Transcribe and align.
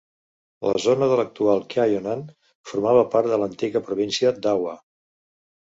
La 0.67 0.71
zona 0.85 1.09
de 1.11 1.17
l'actual 1.19 1.61
Kyonan 1.75 2.25
formava 2.71 3.07
part 3.13 3.33
de 3.35 3.41
l'antiga 3.45 3.87
província 3.91 4.35
d'Awa. 4.45 4.77